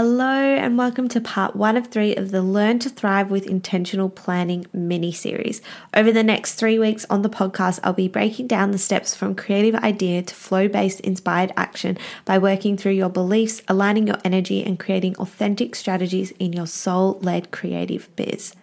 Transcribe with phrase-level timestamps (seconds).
[0.00, 4.08] Hello, and welcome to part one of three of the Learn to Thrive with Intentional
[4.08, 5.60] Planning mini series.
[5.92, 9.34] Over the next three weeks on the podcast, I'll be breaking down the steps from
[9.34, 14.62] creative idea to flow based inspired action by working through your beliefs, aligning your energy,
[14.62, 18.54] and creating authentic strategies in your soul led creative biz.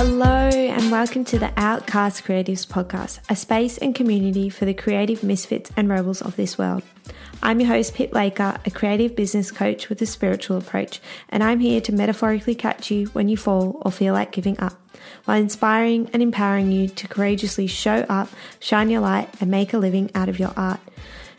[0.00, 5.24] Hello, and welcome to the Outcast Creatives Podcast, a space and community for the creative
[5.24, 6.84] misfits and rebels of this world.
[7.42, 11.60] I'm your host, Pip Laker, a creative business coach with a spiritual approach, and I'm
[11.60, 14.74] here to metaphorically catch you when you fall or feel like giving up,
[15.24, 19.78] while inspiring and empowering you to courageously show up, shine your light, and make a
[19.78, 20.80] living out of your art.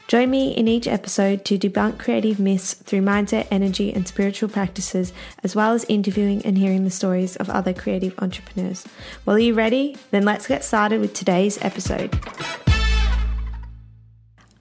[0.08, 5.14] Join me in each episode to debunk creative myths through mindset, energy, and spiritual practices,
[5.44, 8.86] as well as interviewing and hearing the stories of other creative entrepreneurs.
[9.26, 9.98] Well, are you ready?
[10.10, 12.20] Then let's get started with today's episode.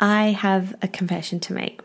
[0.01, 1.81] I have a confession to make.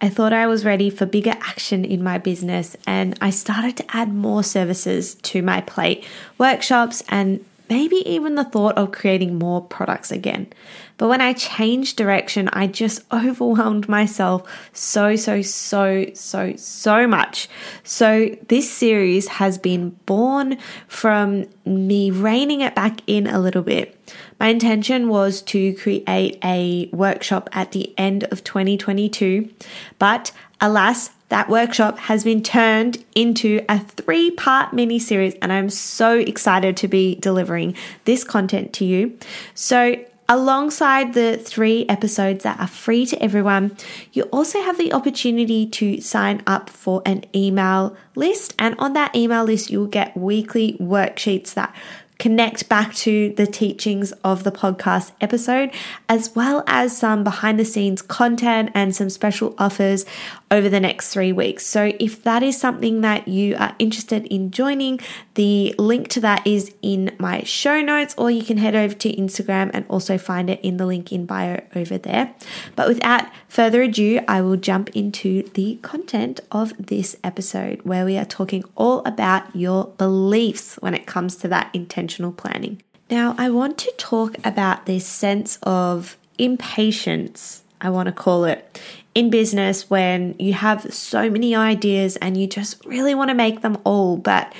[0.00, 3.96] I thought I was ready for bigger action in my business, and I started to
[3.96, 6.06] add more services to my plate,
[6.38, 10.48] workshops, and maybe even the thought of creating more products again.
[10.96, 17.48] But when I changed direction, I just overwhelmed myself so, so, so, so, so much.
[17.84, 20.58] So this series has been born
[20.88, 23.94] from me reining it back in a little bit.
[24.40, 29.50] My intention was to create a workshop at the end of 2022,
[29.98, 35.68] but alas, that workshop has been turned into a three part mini series, and I'm
[35.68, 39.18] so excited to be delivering this content to you.
[39.54, 39.96] So,
[40.30, 43.74] Alongside the three episodes that are free to everyone,
[44.12, 48.54] you also have the opportunity to sign up for an email list.
[48.58, 51.74] And on that email list, you'll get weekly worksheets that
[52.18, 55.72] connect back to the teachings of the podcast episode,
[56.08, 60.04] as well as some behind the scenes content and some special offers
[60.50, 61.66] over the next three weeks.
[61.66, 65.00] So, if that is something that you are interested in joining,
[65.34, 69.12] the link to that is in my show notes, or you can head over to
[69.14, 72.34] Instagram and also find it in the link in bio over there.
[72.76, 78.16] But without further ado, I will jump into the content of this episode where we
[78.16, 82.82] are talking all about your beliefs when it comes to that intentional planning.
[83.10, 88.80] Now, I want to talk about this sense of impatience I want to call it,
[89.14, 93.62] in business when you have so many ideas and you just really want to make
[93.62, 94.16] them all.
[94.16, 94.52] But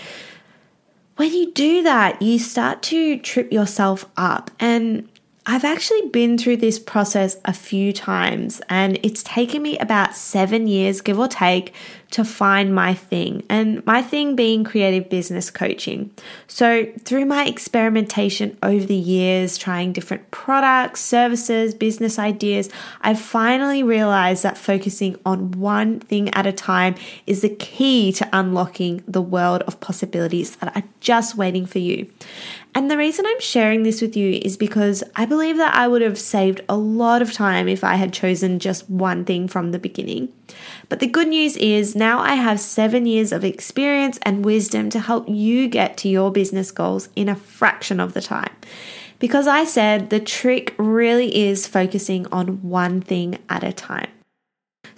[1.17, 4.51] when you do that, you start to trip yourself up.
[4.59, 5.09] And
[5.51, 10.67] I've actually been through this process a few times, and it's taken me about seven
[10.67, 11.73] years, give or take,
[12.11, 16.11] to find my thing, and my thing being creative business coaching.
[16.49, 22.69] So, through my experimentation over the years, trying different products, services, business ideas,
[23.01, 26.95] I've finally realized that focusing on one thing at a time
[27.27, 32.11] is the key to unlocking the world of possibilities that are just waiting for you.
[32.78, 36.00] And the reason I'm sharing this with you is because I believe that I would
[36.00, 39.81] have saved a lot of time if I had chosen just one thing from the
[39.81, 40.33] beginning.
[40.88, 45.00] But the good news is now I have seven years of experience and wisdom to
[45.00, 48.55] help you get to your business goals in a fraction of the time.
[49.19, 54.11] Because I said the trick really is focusing on one thing at a time.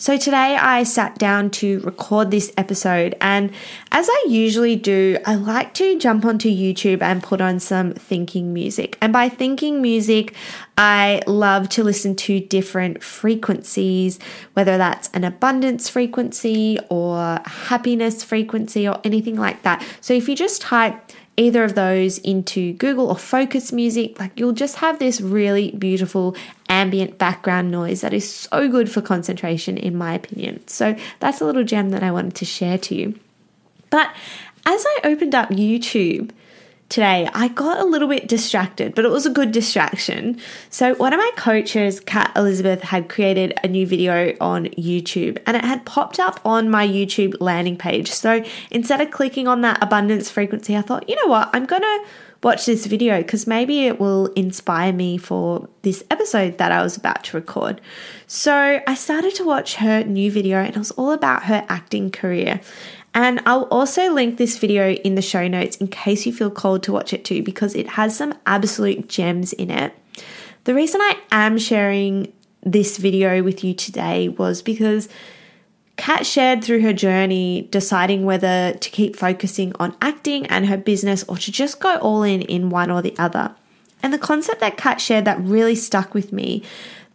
[0.01, 3.51] So today I sat down to record this episode, and
[3.93, 8.55] as I usually do, I like to jump onto YouTube and put on some thinking
[8.55, 8.97] music.
[9.03, 10.35] And by thinking music,
[10.79, 14.19] I love to listen to different frequencies,
[14.55, 19.85] whether that's an abundance frequency or happiness frequency or anything like that.
[20.01, 24.53] So if you just type either of those into Google or Focus Music, like you'll
[24.53, 26.37] just have this really beautiful
[26.69, 30.67] ambient background noise that is so good for concentration, in my opinion.
[30.67, 33.19] So that's a little gem that I wanted to share to you.
[33.89, 34.15] But
[34.67, 36.31] as I opened up YouTube,
[36.91, 40.39] today, I got a little bit distracted, but it was a good distraction.
[40.69, 45.57] So, one of my coaches, Kat Elizabeth, had created a new video on YouTube and
[45.57, 48.11] it had popped up on my YouTube landing page.
[48.11, 51.83] So, instead of clicking on that abundance frequency, I thought, you know what, I'm going
[51.83, 52.05] to
[52.43, 56.97] watch this video because maybe it will inspire me for this episode that I was
[56.97, 57.81] about to record.
[58.27, 62.11] So I started to watch her new video and it was all about her acting
[62.11, 62.61] career.
[63.13, 66.83] And I'll also link this video in the show notes in case you feel called
[66.85, 69.95] to watch it too, because it has some absolute gems in it.
[70.65, 75.09] The reason I am sharing this video with you today was because
[75.97, 81.25] Kat shared through her journey deciding whether to keep focusing on acting and her business
[81.25, 83.55] or to just go all in in one or the other.
[84.03, 86.63] And the concept that Kat shared that really stuck with me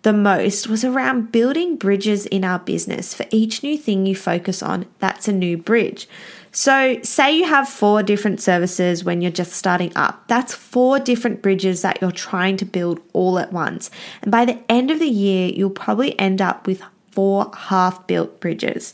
[0.05, 3.15] the most was around building bridges in our business.
[3.15, 6.07] For each new thing you focus on, that's a new bridge.
[6.51, 10.27] So, say you have four different services when you're just starting up.
[10.27, 13.89] That's four different bridges that you're trying to build all at once.
[14.21, 18.39] And by the end of the year, you'll probably end up with four half built
[18.39, 18.93] bridges.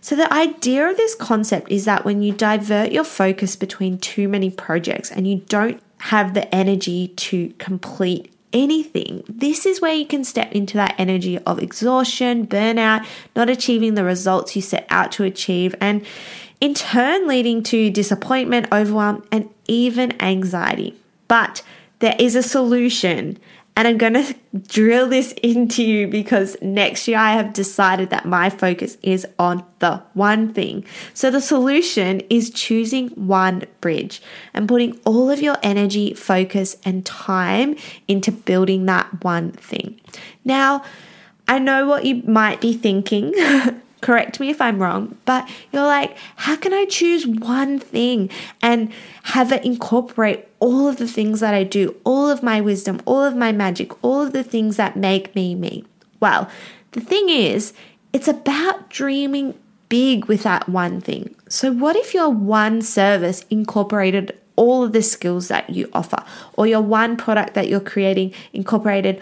[0.00, 4.26] So, the idea of this concept is that when you divert your focus between too
[4.26, 10.06] many projects and you don't have the energy to complete anything, this is where you
[10.06, 13.06] can step into that energy of exhaustion, burnout,
[13.36, 16.04] not achieving the results you set out to achieve, and
[16.60, 20.94] in turn leading to disappointment, overwhelm, and even anxiety.
[21.28, 21.62] But
[22.00, 23.38] there is a solution.
[23.80, 24.34] And I'm going to
[24.68, 29.64] drill this into you because next year I have decided that my focus is on
[29.78, 30.84] the one thing.
[31.14, 34.20] So the solution is choosing one bridge
[34.52, 37.74] and putting all of your energy, focus, and time
[38.06, 39.98] into building that one thing.
[40.44, 40.84] Now,
[41.48, 43.32] I know what you might be thinking.
[44.02, 48.28] correct me if I'm wrong, but you're like, how can I choose one thing
[48.60, 48.92] and
[49.22, 53.24] have it incorporate all of the things that I do, all of my wisdom, all
[53.24, 55.84] of my magic, all of the things that make me me?
[56.20, 56.48] Well,
[56.92, 57.72] the thing is,
[58.12, 59.54] it's about dreaming
[59.88, 61.34] big with that one thing.
[61.48, 66.22] So, what if your one service incorporated all of the skills that you offer,
[66.54, 69.20] or your one product that you're creating incorporated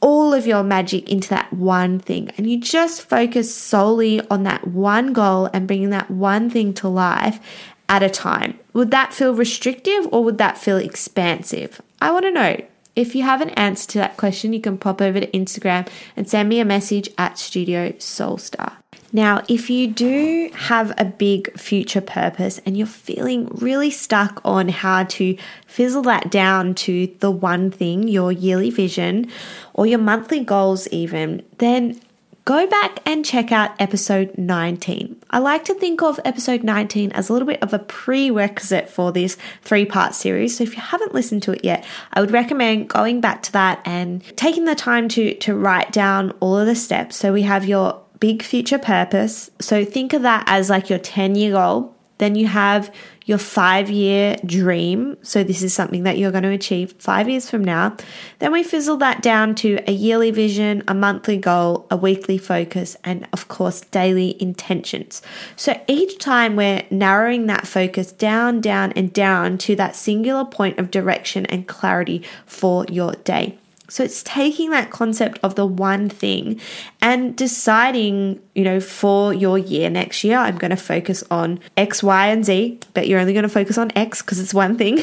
[0.00, 4.66] all of your magic into that one thing and you just focus solely on that
[4.68, 7.40] one goal and bringing that one thing to life
[7.88, 8.58] at a time.
[8.72, 11.80] Would that feel restrictive or would that feel expansive?
[12.00, 12.64] I want to know.
[12.96, 16.28] If you have an answer to that question, you can pop over to Instagram and
[16.28, 18.74] send me a message at Studio Soulstar.
[19.12, 24.68] Now, if you do have a big future purpose and you're feeling really stuck on
[24.68, 25.36] how to
[25.68, 29.30] fizzle that down to the one thing, your yearly vision
[29.72, 32.00] or your monthly goals, even, then
[32.44, 35.22] go back and check out episode 19.
[35.30, 39.12] I like to think of episode 19 as a little bit of a prerequisite for
[39.12, 40.56] this three part series.
[40.56, 43.80] So if you haven't listened to it yet, I would recommend going back to that
[43.84, 47.16] and taking the time to, to write down all of the steps.
[47.16, 49.50] So we have your big future purpose.
[49.60, 51.94] So think of that as like your 10 year goal.
[52.18, 52.94] Then you have
[53.24, 55.16] your five year dream.
[55.22, 57.96] So this is something that you're going to achieve five years from now.
[58.38, 62.96] Then we fizzle that down to a yearly vision, a monthly goal, a weekly focus,
[63.04, 65.22] and of course, daily intentions.
[65.56, 70.78] So each time we're narrowing that focus down, down, and down to that singular point
[70.78, 73.58] of direction and clarity for your day.
[73.88, 76.60] So it's taking that concept of the one thing
[77.02, 82.02] and deciding, you know, for your year next year, I'm going to focus on X,
[82.02, 85.00] Y, and Z, but you're only going to focus on X because it's one thing.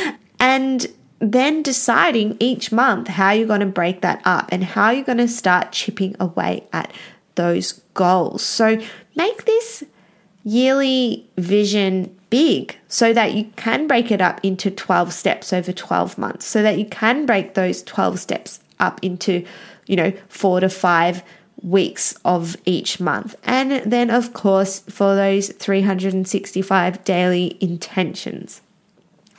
[0.40, 0.86] and
[1.18, 5.18] then deciding each month how you're going to break that up and how you're going
[5.18, 6.92] to start chipping away at
[7.34, 8.42] those goals.
[8.42, 8.80] So
[9.14, 9.84] make this
[10.44, 16.16] yearly vision big so that you can break it up into 12 steps over 12
[16.16, 19.44] months so that you can break those 12 steps up into
[19.86, 21.22] you know 4 to 5
[21.62, 23.36] weeks of each month.
[23.44, 28.61] And then of course for those 365 daily intentions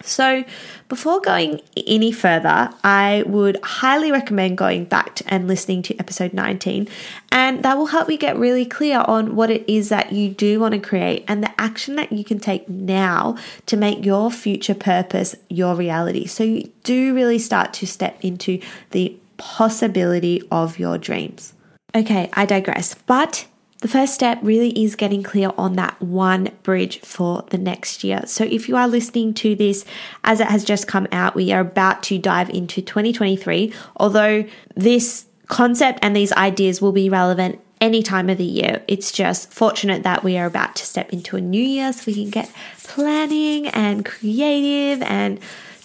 [0.04, 0.44] so,
[0.90, 6.34] before going any further, I would highly recommend going back to and listening to episode
[6.34, 6.90] 19,
[7.32, 10.60] and that will help you get really clear on what it is that you do
[10.60, 14.76] want to create and the action that you can take now to make your future
[14.76, 16.26] purpose your reality.
[16.26, 18.60] So, you do really start to step into
[18.92, 21.54] the possibility of your dreams.
[21.96, 23.46] Okay, I digress, but
[23.84, 28.24] the first step really is getting clear on that one bridge for the next year.
[28.26, 29.84] So, if you are listening to this
[30.24, 33.74] as it has just come out, we are about to dive into 2023.
[33.98, 38.82] Although this concept and these ideas will be relevant any time of the year.
[38.88, 42.14] It's just fortunate that we are about to step into a new year so we
[42.14, 42.50] can get
[42.84, 45.42] planning and creative and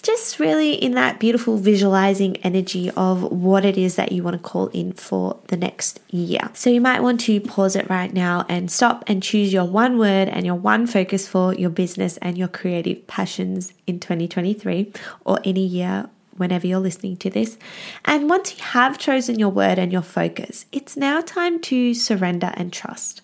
[0.09, 4.43] just really in that beautiful visualizing energy of what it is that you want to
[4.43, 6.41] call in for the next year.
[6.55, 9.99] So you might want to pause it right now and stop and choose your one
[9.99, 14.91] word and your one focus for your business and your creative passions in 2023
[15.27, 17.59] or any year whenever you're listening to this.
[18.07, 22.51] And once you have chosen your word and your focus, it's now time to surrender
[22.55, 23.21] and trust.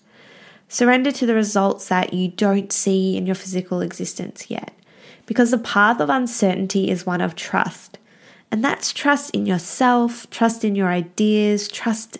[0.69, 4.71] Surrender to the results that you don't see in your physical existence yet
[5.25, 7.97] because the path of uncertainty is one of trust.
[8.51, 12.17] And that's trust in yourself, trust in your ideas, trust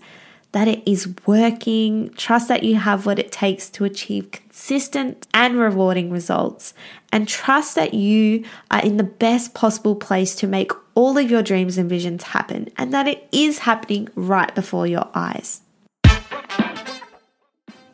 [0.51, 5.57] that it is working, trust that you have what it takes to achieve consistent and
[5.57, 6.73] rewarding results,
[7.11, 11.43] and trust that you are in the best possible place to make all of your
[11.43, 15.61] dreams and visions happen and that it is happening right before your eyes.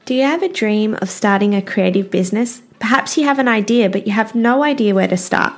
[0.05, 2.61] Do you have a dream of starting a creative business?
[2.81, 5.53] Perhaps you have an idea, but you have no idea where to start.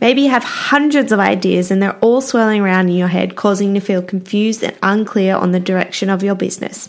[0.00, 3.74] Maybe you have hundreds of ideas and they're all swirling around in your head, causing
[3.74, 6.88] you to feel confused and unclear on the direction of your business.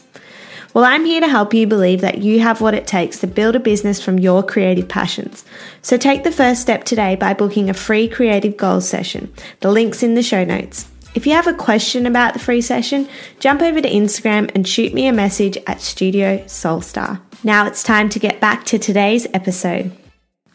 [0.74, 3.56] Well, I'm here to help you believe that you have what it takes to build
[3.56, 5.46] a business from your creative passions.
[5.82, 9.32] So take the first step today by booking a free creative goals session.
[9.62, 10.90] The link's in the show notes.
[11.16, 13.08] If you have a question about the free session,
[13.40, 17.22] jump over to Instagram and shoot me a message at Studio Soulstar.
[17.42, 19.94] Now it's time to get back to today's episode.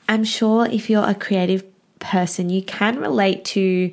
[0.07, 1.65] I'm sure if you're a creative
[1.99, 3.91] person, you can relate to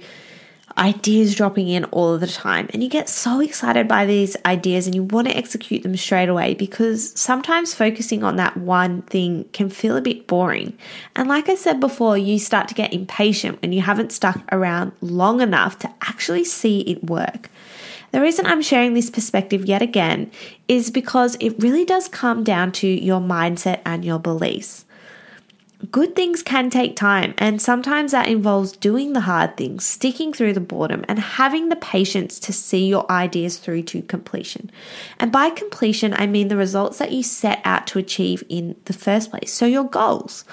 [0.78, 2.70] ideas dropping in all of the time.
[2.74, 6.30] And you get so excited by these ideas and you want to execute them straight
[6.30, 10.78] away because sometimes focusing on that one thing can feel a bit boring.
[11.16, 14.92] And like I said before, you start to get impatient when you haven't stuck around
[15.02, 17.50] long enough to actually see it work.
[18.12, 20.32] The reason I'm sharing this perspective yet again
[20.68, 24.86] is because it really does come down to your mindset and your beliefs
[25.92, 30.54] good things can take time, and sometimes that involves doing the hard things, sticking through
[30.54, 34.72] the boredom, and having the patience to see your ideas through to completion.
[35.20, 38.94] And by completion, I mean the results that you set out to achieve in the
[38.94, 40.46] first place, so your goals.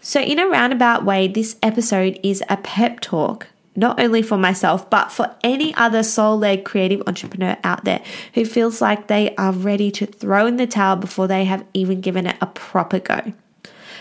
[0.00, 3.48] So, in a roundabout way, this episode is a pep talk.
[3.76, 8.02] Not only for myself, but for any other soul led creative entrepreneur out there
[8.34, 12.00] who feels like they are ready to throw in the towel before they have even
[12.00, 13.32] given it a proper go.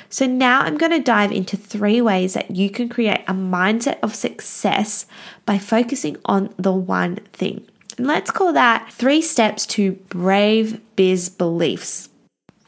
[0.09, 3.99] So, now I'm going to dive into three ways that you can create a mindset
[4.01, 5.05] of success
[5.45, 7.67] by focusing on the one thing.
[7.97, 12.09] And let's call that three steps to brave biz beliefs.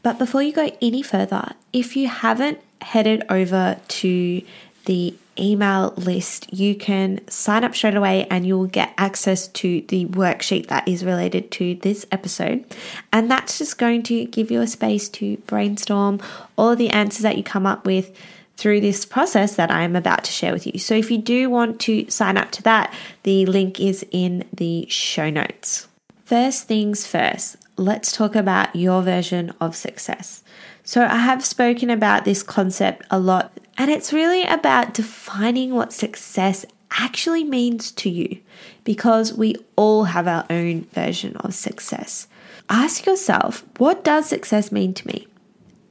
[0.04, 4.42] But before you go any further, if you haven't headed over to
[4.86, 10.06] the email list, you can sign up straight away and you'll get access to the
[10.08, 12.66] worksheet that is related to this episode.
[13.14, 16.20] And that's just going to give you a space to brainstorm
[16.58, 18.16] all the answers that you come up with
[18.58, 20.78] through this process that I am about to share with you.
[20.78, 24.86] So if you do want to sign up to that, the link is in the
[24.88, 25.88] show notes.
[26.26, 30.44] First things first, let's talk about your version of success.
[30.84, 35.94] So, I have spoken about this concept a lot and it's really about defining what
[35.94, 38.40] success actually means to you
[38.84, 42.28] because we all have our own version of success.
[42.70, 45.28] Ask yourself, what does success mean to me?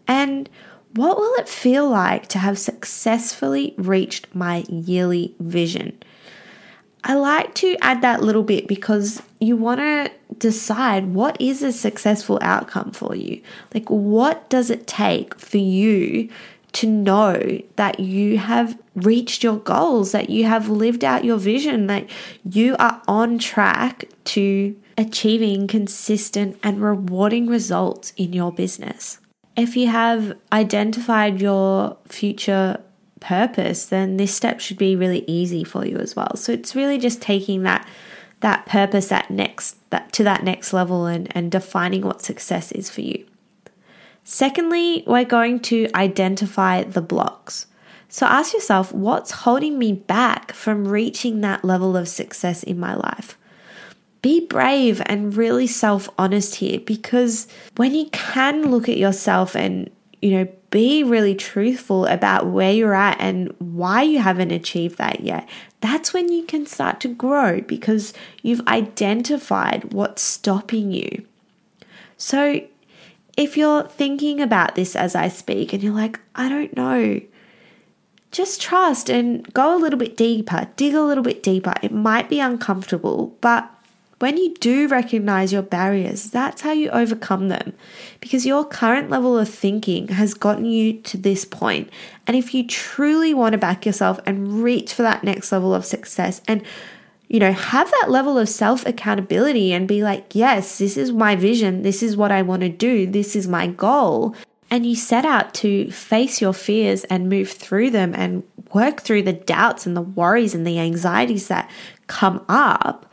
[0.06, 0.49] And
[0.94, 5.99] what will it feel like to have successfully reached my yearly vision?
[7.04, 11.73] I like to add that little bit because you want to decide what is a
[11.73, 13.42] successful outcome for you.
[13.73, 16.28] Like, what does it take for you
[16.73, 21.87] to know that you have reached your goals, that you have lived out your vision,
[21.88, 22.09] that
[22.45, 29.19] you are on track to achieving consistent and rewarding results in your business.
[29.57, 32.80] If you have identified your future
[33.20, 36.36] purpose, then this step should be really easy for you as well.
[36.36, 37.86] So it's really just taking that
[38.40, 42.90] that purpose that next that to that next level and, and defining what success is
[42.90, 43.26] for you.
[44.24, 47.66] Secondly, we're going to identify the blocks.
[48.08, 52.94] So ask yourself what's holding me back from reaching that level of success in my
[52.94, 53.36] life?
[54.22, 57.46] Be brave and really self honest here because
[57.76, 62.94] when you can look at yourself and, you know, be really truthful about where you're
[62.94, 65.48] at and why you haven't achieved that yet,
[65.80, 68.12] that's when you can start to grow because
[68.42, 71.26] you've identified what's stopping you.
[72.16, 72.60] So
[73.36, 77.20] if you're thinking about this as I speak and you're like, I don't know,
[78.30, 81.72] just trust and go a little bit deeper, dig a little bit deeper.
[81.82, 83.68] It might be uncomfortable, but
[84.20, 87.72] when you do recognize your barriers, that's how you overcome them
[88.20, 91.90] because your current level of thinking has gotten you to this point.
[92.26, 95.86] And if you truly want to back yourself and reach for that next level of
[95.86, 96.62] success and
[97.28, 101.36] you know, have that level of self accountability and be like, yes, this is my
[101.36, 101.82] vision.
[101.82, 103.06] This is what I want to do.
[103.06, 104.34] This is my goal.
[104.68, 108.42] And you set out to face your fears and move through them and
[108.74, 111.70] work through the doubts and the worries and the anxieties that
[112.08, 113.06] come up,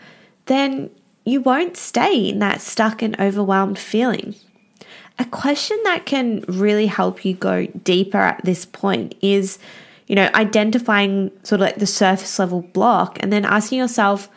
[0.48, 0.90] then
[1.28, 4.36] you won't stay in that stuck and overwhelmed feeling.
[5.20, 9.58] A question that can really help you go deeper at this point is
[10.08, 14.30] you know, identifying sort of like the surface level block and then asking yourself,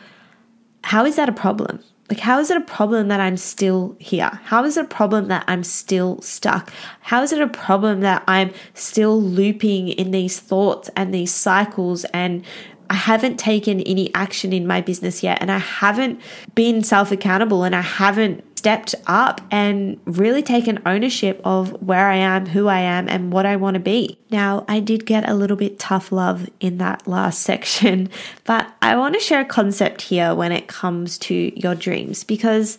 [0.83, 1.81] how is that a problem?
[2.09, 4.29] Like, how is it a problem that I'm still here?
[4.43, 6.69] How is it a problem that I'm still stuck?
[6.99, 12.03] How is it a problem that I'm still looping in these thoughts and these cycles
[12.05, 12.43] and
[12.91, 16.19] I haven't taken any action in my business yet and I haven't
[16.55, 22.17] been self accountable and I haven't stepped up and really taken ownership of where I
[22.17, 24.19] am, who I am, and what I want to be.
[24.29, 28.09] Now, I did get a little bit tough love in that last section,
[28.43, 32.77] but I want to share a concept here when it comes to your dreams because.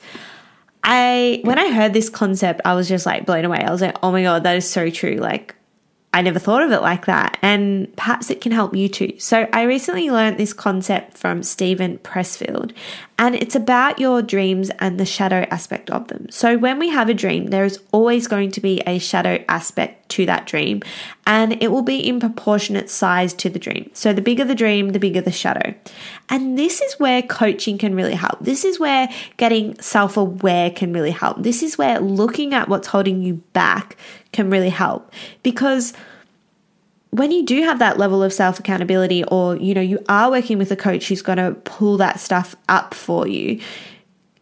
[0.84, 3.58] I when I heard this concept, I was just like blown away.
[3.58, 5.54] I was like, "Oh my god, that is so true!" Like
[6.14, 9.14] I never thought of it like that, and perhaps it can help you too.
[9.18, 12.72] So, I recently learned this concept from Steven Pressfield,
[13.22, 16.26] and it's about your dreams and the shadow aspect of them.
[16.28, 20.08] So, when we have a dream, there is always going to be a shadow aspect
[20.08, 20.82] to that dream,
[21.24, 23.88] and it will be in proportionate size to the dream.
[23.94, 25.72] So, the bigger the dream, the bigger the shadow.
[26.30, 28.40] And this is where coaching can really help.
[28.40, 31.44] This is where getting self aware can really help.
[31.44, 33.96] This is where looking at what's holding you back
[34.32, 35.12] can really help
[35.44, 35.92] because
[37.12, 40.58] when you do have that level of self accountability or you know you are working
[40.58, 43.60] with a coach who's going to pull that stuff up for you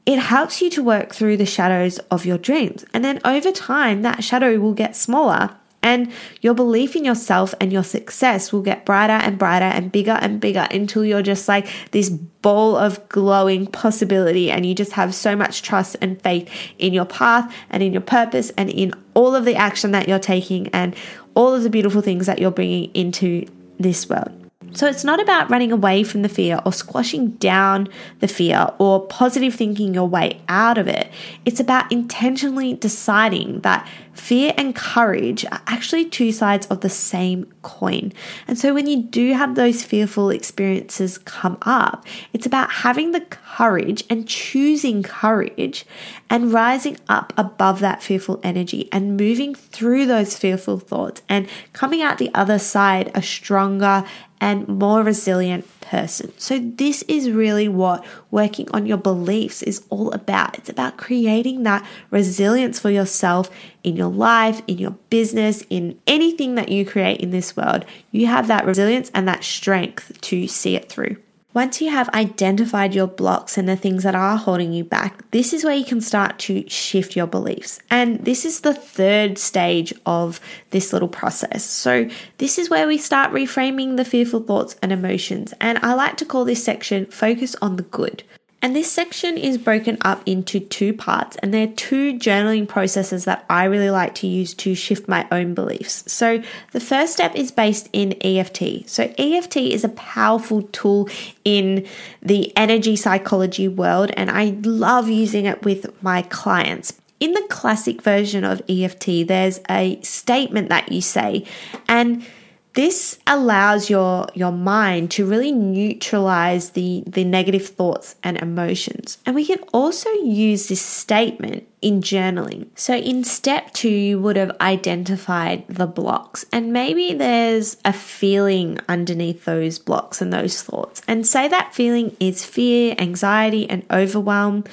[0.06, 4.02] it helps you to work through the shadows of your dreams and then over time
[4.02, 5.50] that shadow will get smaller
[5.82, 6.12] and
[6.42, 10.38] your belief in yourself and your success will get brighter and brighter and bigger and
[10.38, 14.50] bigger until you're just like this ball of glowing possibility.
[14.50, 18.02] And you just have so much trust and faith in your path and in your
[18.02, 20.94] purpose and in all of the action that you're taking and
[21.34, 23.46] all of the beautiful things that you're bringing into
[23.78, 24.30] this world.
[24.72, 27.88] So it's not about running away from the fear or squashing down
[28.20, 31.10] the fear or positive thinking your way out of it.
[31.44, 37.50] It's about intentionally deciding that fear and courage are actually two sides of the same
[37.62, 38.12] coin.
[38.46, 43.20] And so when you do have those fearful experiences come up, it's about having the
[43.20, 45.84] courage and choosing courage
[46.28, 52.02] and rising up above that fearful energy and moving through those fearful thoughts and coming
[52.02, 54.04] out the other side a stronger
[54.40, 56.32] and more resilient person.
[56.38, 60.56] So, this is really what working on your beliefs is all about.
[60.56, 63.50] It's about creating that resilience for yourself
[63.82, 67.84] in your life, in your business, in anything that you create in this world.
[68.12, 71.16] You have that resilience and that strength to see it through.
[71.52, 75.52] Once you have identified your blocks and the things that are holding you back, this
[75.52, 77.80] is where you can start to shift your beliefs.
[77.90, 80.38] And this is the third stage of
[80.70, 81.64] this little process.
[81.64, 82.08] So,
[82.38, 85.52] this is where we start reframing the fearful thoughts and emotions.
[85.60, 88.22] And I like to call this section focus on the good.
[88.62, 93.44] And this section is broken up into two parts, and they're two journaling processes that
[93.48, 96.04] I really like to use to shift my own beliefs.
[96.12, 96.42] So,
[96.72, 98.86] the first step is based in EFT.
[98.86, 101.08] So, EFT is a powerful tool
[101.42, 101.86] in
[102.20, 106.92] the energy psychology world, and I love using it with my clients.
[107.18, 111.46] In the classic version of EFT, there's a statement that you say,
[111.88, 112.24] and
[112.74, 119.18] this allows your your mind to really neutralize the the negative thoughts and emotions.
[119.26, 122.68] And we can also use this statement in journaling.
[122.76, 126.44] So in step 2 you would have identified the blocks.
[126.52, 131.02] And maybe there's a feeling underneath those blocks and those thoughts.
[131.08, 134.64] And say that feeling is fear anxiety and overwhelm.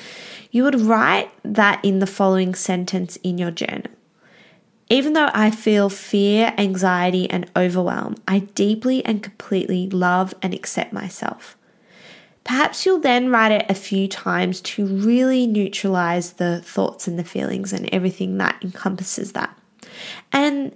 [0.52, 3.97] You would write that in the following sentence in your journal
[4.90, 10.94] even though I feel fear, anxiety, and overwhelm, I deeply and completely love and accept
[10.94, 11.58] myself.
[12.46, 17.26] Perhaps you'll then write it a few times to really neutralize the thoughts and the
[17.26, 19.58] feelings and everything that encompasses that.
[20.32, 20.74] And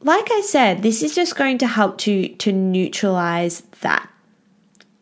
[0.00, 4.08] like I said, this is just going to help to, to neutralize that.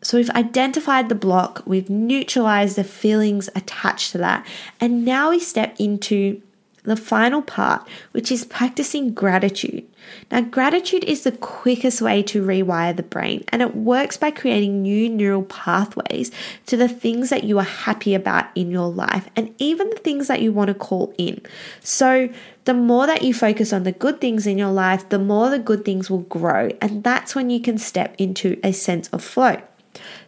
[0.01, 4.47] So we've identified the block, we've neutralized the feelings attached to that,
[4.79, 6.41] and now we step into
[6.87, 9.85] the final part, which is practicing gratitude.
[10.31, 14.81] Now, gratitude is the quickest way to rewire the brain, and it works by creating
[14.81, 16.31] new neural pathways
[16.67, 20.27] to the things that you are happy about in your life and even the things
[20.27, 21.41] that you want to call in.
[21.81, 22.29] So,
[22.65, 25.59] the more that you focus on the good things in your life, the more the
[25.59, 29.61] good things will grow, and that's when you can step into a sense of flow.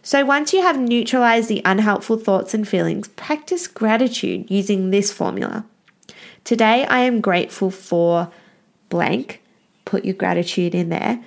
[0.02, 5.64] So, once you have neutralized the unhelpful thoughts and feelings, practice gratitude using this formula.
[6.44, 8.30] Today, I am grateful for
[8.88, 9.42] blank.
[9.84, 11.22] Put your gratitude in there.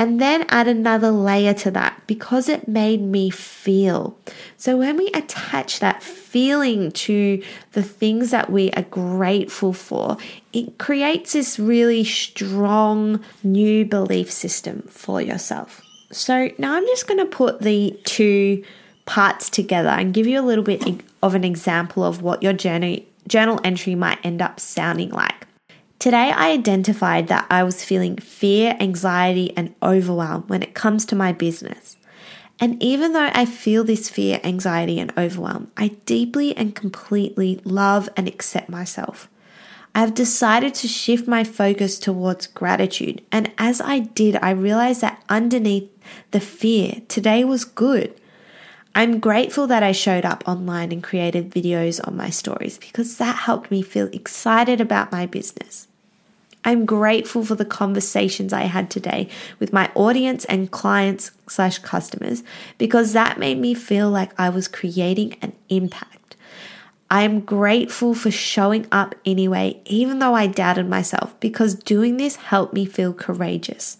[0.00, 4.16] And then add another layer to that because it made me feel.
[4.56, 10.16] So, when we attach that feeling to the things that we are grateful for,
[10.52, 15.82] it creates this really strong new belief system for yourself.
[16.12, 18.62] So, now I'm just going to put the two
[19.04, 23.00] parts together and give you a little bit of an example of what your journal,
[23.28, 25.46] journal entry might end up sounding like.
[25.98, 31.16] Today, I identified that I was feeling fear, anxiety, and overwhelm when it comes to
[31.16, 31.96] my business.
[32.60, 38.08] And even though I feel this fear, anxiety, and overwhelm, I deeply and completely love
[38.16, 39.28] and accept myself.
[39.94, 43.22] I have decided to shift my focus towards gratitude.
[43.32, 45.90] And as I did, I realized that underneath
[46.30, 48.20] the fear, today was good.
[48.94, 53.36] I'm grateful that I showed up online and created videos on my stories because that
[53.36, 55.86] helped me feel excited about my business.
[56.64, 62.42] I'm grateful for the conversations I had today with my audience and clients slash customers
[62.76, 66.36] because that made me feel like I was creating an impact.
[67.10, 72.36] I am grateful for showing up anyway, even though I doubted myself, because doing this
[72.36, 73.96] helped me feel courageous.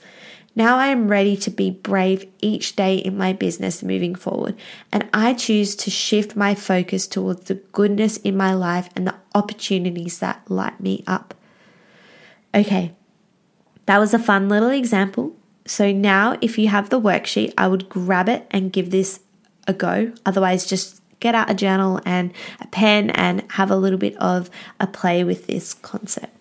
[0.58, 4.56] Now I am ready to be brave each day in my business moving forward,
[4.90, 9.14] and I choose to shift my focus towards the goodness in my life and the
[9.36, 11.32] opportunities that light me up.
[12.52, 12.92] Okay,
[13.86, 15.36] that was a fun little example.
[15.64, 19.20] So now, if you have the worksheet, I would grab it and give this
[19.68, 20.12] a go.
[20.26, 24.50] Otherwise, just get out a journal and a pen and have a little bit of
[24.80, 26.37] a play with this concept.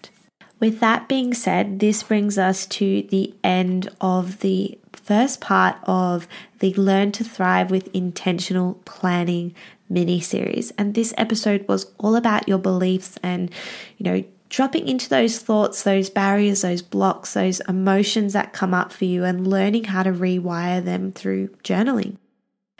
[0.59, 6.27] With that being said, this brings us to the end of the first part of
[6.59, 9.53] the Learn to Thrive with Intentional Planning
[9.87, 10.71] mini series.
[10.71, 13.51] And this episode was all about your beliefs and,
[13.97, 18.91] you know, dropping into those thoughts, those barriers, those blocks, those emotions that come up
[18.91, 22.17] for you, and learning how to rewire them through journaling.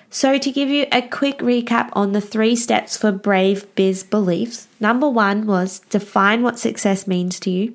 [0.10, 4.68] So, to give you a quick recap on the three steps for brave biz beliefs,
[4.80, 7.74] number one was define what success means to you.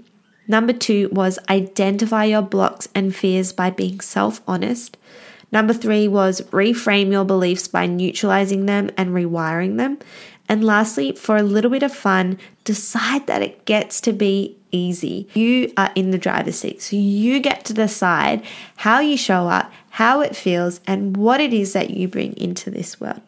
[0.48, 4.96] Number two was identify your blocks and fears by being self honest.
[5.52, 9.98] Number three was reframe your beliefs by neutralizing them and rewiring them.
[10.52, 15.26] And lastly, for a little bit of fun, decide that it gets to be easy.
[15.32, 18.44] You are in the driver's seat, so you get to decide
[18.76, 22.70] how you show up, how it feels, and what it is that you bring into
[22.70, 23.22] this world.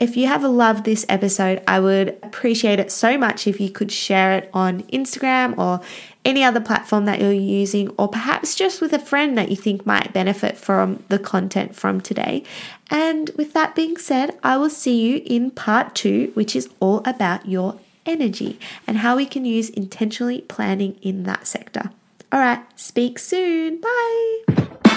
[0.00, 3.92] If you have loved this episode, I would appreciate it so much if you could
[3.92, 5.80] share it on Instagram or
[6.24, 9.86] any other platform that you're using, or perhaps just with a friend that you think
[9.86, 12.42] might benefit from the content from today.
[12.90, 17.02] And with that being said, I will see you in part two, which is all
[17.04, 21.90] about your energy and how we can use intentionally planning in that sector.
[22.32, 23.80] All right, speak soon.
[23.80, 24.90] Bye.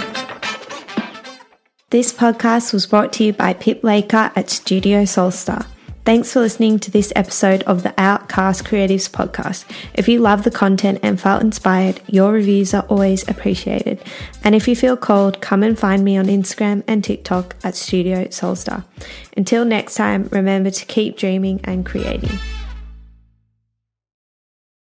[1.90, 5.66] This podcast was brought to you by Pip Laker at Studio Soulstar.
[6.04, 9.64] Thanks for listening to this episode of the Outcast Creatives podcast.
[9.94, 14.04] If you love the content and felt inspired, your reviews are always appreciated.
[14.44, 18.26] And if you feel cold, come and find me on Instagram and TikTok at Studio
[18.26, 18.84] Soulstar.
[19.38, 22.38] Until next time, remember to keep dreaming and creating.